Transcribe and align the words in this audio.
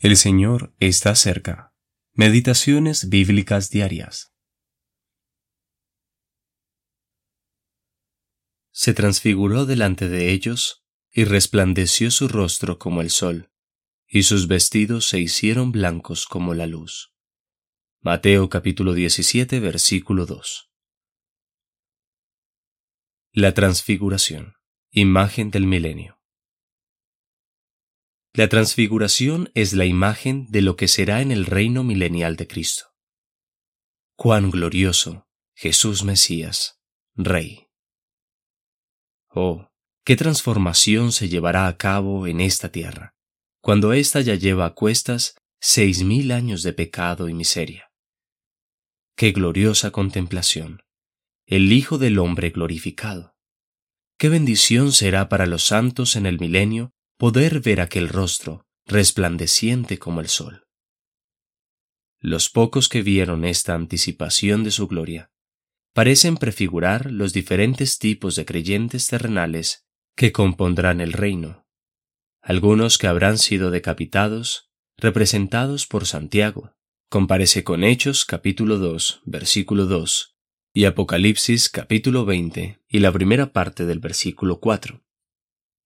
El 0.00 0.16
Señor 0.16 0.72
está 0.78 1.16
cerca. 1.16 1.74
Meditaciones 2.12 3.08
bíblicas 3.08 3.68
diarias. 3.68 4.32
Se 8.70 8.94
transfiguró 8.94 9.66
delante 9.66 10.08
de 10.08 10.30
ellos 10.30 10.86
y 11.10 11.24
resplandeció 11.24 12.12
su 12.12 12.28
rostro 12.28 12.78
como 12.78 13.00
el 13.00 13.10
sol, 13.10 13.50
y 14.06 14.22
sus 14.22 14.46
vestidos 14.46 15.08
se 15.08 15.18
hicieron 15.18 15.72
blancos 15.72 16.26
como 16.26 16.54
la 16.54 16.68
luz. 16.68 17.12
Mateo 17.98 18.48
capítulo 18.48 18.94
17 18.94 19.58
versículo 19.58 20.26
2. 20.26 20.70
La 23.32 23.52
transfiguración, 23.52 24.54
imagen 24.92 25.50
del 25.50 25.66
milenio. 25.66 26.17
La 28.38 28.48
transfiguración 28.48 29.50
es 29.54 29.72
la 29.72 29.84
imagen 29.84 30.46
de 30.48 30.62
lo 30.62 30.76
que 30.76 30.86
será 30.86 31.22
en 31.22 31.32
el 31.32 31.44
reino 31.44 31.82
milenial 31.82 32.36
de 32.36 32.46
Cristo. 32.46 32.84
Cuán 34.14 34.52
glorioso, 34.52 35.26
Jesús 35.56 36.04
Mesías, 36.04 36.80
Rey. 37.16 37.66
Oh, 39.28 39.72
qué 40.04 40.14
transformación 40.14 41.10
se 41.10 41.28
llevará 41.28 41.66
a 41.66 41.76
cabo 41.76 42.28
en 42.28 42.40
esta 42.40 42.70
tierra, 42.70 43.16
cuando 43.60 43.92
ésta 43.92 44.20
ya 44.20 44.36
lleva 44.36 44.66
a 44.66 44.74
cuestas 44.74 45.34
seis 45.60 46.04
mil 46.04 46.30
años 46.30 46.62
de 46.62 46.72
pecado 46.72 47.28
y 47.28 47.34
miseria. 47.34 47.90
Qué 49.16 49.32
gloriosa 49.32 49.90
contemplación, 49.90 50.82
el 51.44 51.72
Hijo 51.72 51.98
del 51.98 52.20
Hombre 52.20 52.50
glorificado. 52.50 53.34
Qué 54.16 54.28
bendición 54.28 54.92
será 54.92 55.28
para 55.28 55.46
los 55.46 55.64
santos 55.64 56.14
en 56.14 56.24
el 56.24 56.38
milenio 56.38 56.94
poder 57.18 57.58
ver 57.58 57.80
aquel 57.80 58.08
rostro 58.08 58.64
resplandeciente 58.86 59.98
como 59.98 60.20
el 60.20 60.28
sol. 60.28 60.68
Los 62.20 62.48
pocos 62.48 62.88
que 62.88 63.02
vieron 63.02 63.44
esta 63.44 63.74
anticipación 63.74 64.62
de 64.62 64.70
su 64.70 64.86
gloria 64.86 65.32
parecen 65.92 66.36
prefigurar 66.36 67.10
los 67.10 67.32
diferentes 67.32 67.98
tipos 67.98 68.36
de 68.36 68.44
creyentes 68.44 69.08
terrenales 69.08 69.84
que 70.14 70.30
compondrán 70.30 71.00
el 71.00 71.12
reino. 71.12 71.66
Algunos 72.40 72.98
que 72.98 73.08
habrán 73.08 73.38
sido 73.38 73.72
decapitados, 73.72 74.70
representados 74.96 75.88
por 75.88 76.06
Santiago, 76.06 76.76
comparece 77.10 77.64
con 77.64 77.82
Hechos 77.82 78.24
capítulo 78.24 78.78
2, 78.78 79.22
versículo 79.24 79.86
2, 79.86 80.36
y 80.72 80.84
Apocalipsis 80.84 81.68
capítulo 81.68 82.24
20 82.24 82.80
y 82.88 82.98
la 83.00 83.10
primera 83.10 83.52
parte 83.52 83.86
del 83.86 83.98
versículo 83.98 84.60
4 84.60 85.02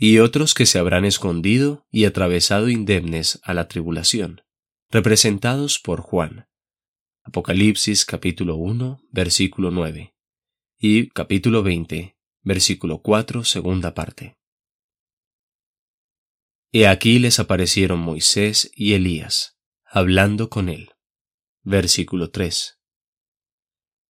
y 0.00 0.20
otros 0.20 0.54
que 0.54 0.64
se 0.64 0.78
habrán 0.78 1.04
escondido 1.04 1.84
y 1.90 2.04
atravesado 2.04 2.68
indemnes 2.68 3.40
a 3.42 3.52
la 3.52 3.66
tribulación, 3.66 4.42
representados 4.90 5.80
por 5.80 6.02
Juan. 6.02 6.46
Apocalipsis 7.24 8.06
capítulo 8.06 8.54
1, 8.54 9.02
versículo 9.10 9.72
9 9.72 10.14
y 10.78 11.08
capítulo 11.08 11.64
20, 11.64 12.16
versículo 12.42 13.02
4, 13.02 13.42
segunda 13.42 13.92
parte. 13.94 14.38
He 16.70 16.86
aquí 16.86 17.18
les 17.18 17.40
aparecieron 17.40 17.98
Moisés 17.98 18.70
y 18.76 18.94
Elías, 18.94 19.58
hablando 19.84 20.48
con 20.48 20.68
él. 20.68 20.90
Versículo 21.62 22.30
3. 22.30 22.78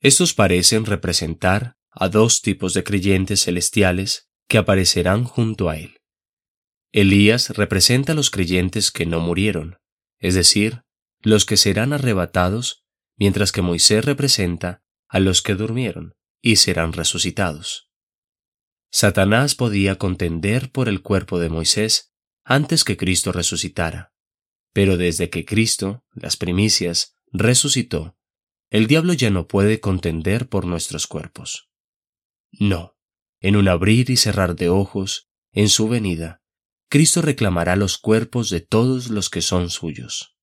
Estos 0.00 0.32
parecen 0.32 0.86
representar 0.86 1.76
a 1.90 2.08
dos 2.08 2.40
tipos 2.40 2.72
de 2.72 2.84
creyentes 2.84 3.44
celestiales 3.44 4.30
que 4.48 4.58
aparecerán 4.58 5.24
junto 5.24 5.68
a 5.68 5.76
él. 5.76 5.98
Elías 6.92 7.50
representa 7.50 8.12
a 8.12 8.14
los 8.14 8.30
creyentes 8.30 8.90
que 8.90 9.06
no 9.06 9.20
murieron, 9.20 9.78
es 10.18 10.34
decir, 10.34 10.82
los 11.20 11.44
que 11.44 11.56
serán 11.56 11.92
arrebatados, 11.92 12.84
mientras 13.16 13.50
que 13.50 13.62
Moisés 13.62 14.04
representa 14.04 14.82
a 15.08 15.20
los 15.20 15.42
que 15.42 15.54
durmieron 15.54 16.14
y 16.40 16.56
serán 16.56 16.92
resucitados. 16.92 17.90
Satanás 18.92 19.54
podía 19.54 19.96
contender 19.96 20.70
por 20.70 20.88
el 20.88 21.02
cuerpo 21.02 21.40
de 21.40 21.48
Moisés 21.48 22.14
antes 22.44 22.84
que 22.84 22.96
Cristo 22.96 23.32
resucitara, 23.32 24.12
pero 24.72 24.96
desde 24.96 25.30
que 25.30 25.44
Cristo, 25.44 26.04
las 26.12 26.36
primicias, 26.36 27.16
resucitó, 27.32 28.16
el 28.70 28.86
diablo 28.86 29.12
ya 29.14 29.30
no 29.30 29.48
puede 29.48 29.80
contender 29.80 30.48
por 30.48 30.66
nuestros 30.66 31.06
cuerpos. 31.06 31.70
No, 32.52 32.93
en 33.44 33.56
un 33.56 33.68
abrir 33.68 34.08
y 34.08 34.16
cerrar 34.16 34.56
de 34.56 34.70
ojos, 34.70 35.28
en 35.52 35.68
su 35.68 35.86
venida, 35.86 36.40
Cristo 36.88 37.20
reclamará 37.20 37.76
los 37.76 37.98
cuerpos 37.98 38.48
de 38.48 38.62
todos 38.62 39.10
los 39.10 39.28
que 39.28 39.42
son 39.42 39.68
suyos. 39.68 40.38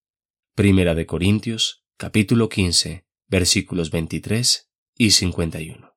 Primera 0.53 0.93
de 0.93 1.07
Corintios, 1.07 1.83
capítulo 1.97 2.47
15, 2.47 3.07
versículos 3.27 3.89
23 3.89 4.69
y 4.99 5.09
51. 5.09 5.95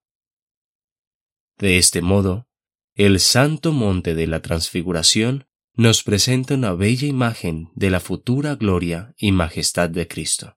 De 1.59 1.77
este 1.77 2.01
modo, 2.01 2.49
el 2.95 3.21
santo 3.21 3.73
monte 3.73 4.15
de 4.15 4.27
la 4.27 4.41
transfiguración 4.41 5.47
nos 5.75 6.05
presenta 6.05 6.55
una 6.55 6.73
bella 6.73 7.07
imagen 7.07 7.69
de 7.75 7.91
la 7.91 8.01
futura 8.01 8.55
gloria 8.55 9.13
y 9.19 9.33
majestad 9.33 9.91
de 9.91 10.09
Cristo. 10.09 10.57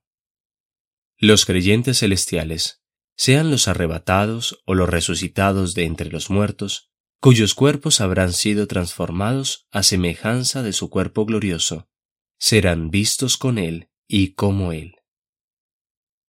Los 1.18 1.46
creyentes 1.46 2.00
celestiales 2.00 2.87
sean 3.18 3.50
los 3.50 3.68
arrebatados 3.68 4.62
o 4.66 4.76
los 4.76 4.88
resucitados 4.88 5.74
de 5.74 5.86
entre 5.86 6.10
los 6.12 6.30
muertos, 6.30 6.92
cuyos 7.20 7.56
cuerpos 7.56 8.00
habrán 8.00 8.32
sido 8.32 8.68
transformados 8.68 9.68
a 9.72 9.82
semejanza 9.82 10.62
de 10.62 10.72
su 10.72 10.92
cuerpo 10.92 11.26
glorioso, 11.26 11.90
serán 12.38 12.92
vistos 12.92 13.38
con 13.38 13.58
Él 13.58 13.90
y 14.08 14.34
como 14.34 14.72
Él. 14.72 14.96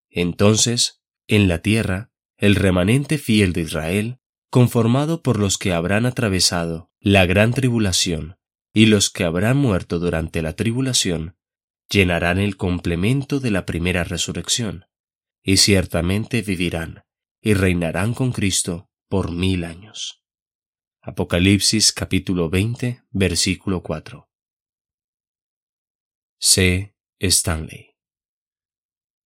Entonces, 0.09 1.03
en 1.27 1.47
la 1.47 1.59
tierra, 1.59 2.11
el 2.39 2.55
remanente 2.55 3.19
fiel 3.19 3.53
de 3.53 3.61
Israel, 3.61 4.19
conformado 4.51 5.23
por 5.23 5.39
los 5.39 5.59
que 5.59 5.75
habrán 5.75 6.07
atravesado 6.07 6.91
la 7.01 7.27
gran 7.27 7.53
tribulación 7.53 8.39
y 8.73 8.87
los 8.87 9.11
que 9.11 9.25
habrán 9.25 9.59
muerto 9.59 9.99
durante 9.99 10.41
la 10.41 10.55
tribulación, 10.55 11.37
llenarán 11.91 12.39
el 12.39 12.57
complemento 12.57 13.41
de 13.41 13.51
la 13.51 13.67
primera 13.67 14.05
resurrección 14.05 14.88
y 15.49 15.57
ciertamente 15.57 16.43
vivirán 16.43 17.05
y 17.41 17.55
reinarán 17.55 18.13
con 18.13 18.33
Cristo 18.33 18.91
por 19.09 19.31
mil 19.31 19.65
años. 19.65 20.23
Apocalipsis 21.01 21.91
capítulo 21.91 22.51
20, 22.51 23.03
versículo 23.13 23.83
4. 23.83 24.29
C. 26.39 26.95
Stanley 27.19 27.88